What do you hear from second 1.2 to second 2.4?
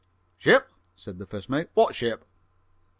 first mate. "What ship?"